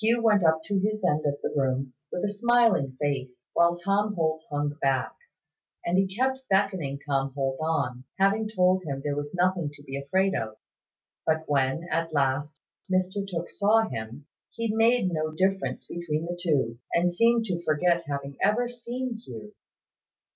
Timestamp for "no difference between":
15.12-16.24